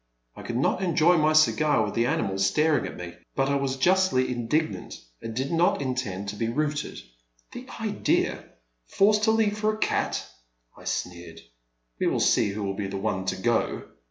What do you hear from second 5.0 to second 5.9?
and I did not